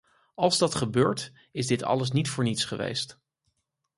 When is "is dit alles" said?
1.51-2.11